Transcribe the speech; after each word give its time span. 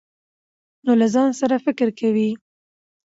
نو 0.85 0.91
له 1.01 1.07
ځان 1.15 1.29
سره 1.39 1.55
فکر 1.65 1.87
کوي، 1.99 2.29